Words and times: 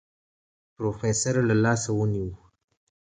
پروفيسر 0.75 1.35
له 1.47 1.55
لاسه 1.63 1.89
ونيو. 1.95 2.27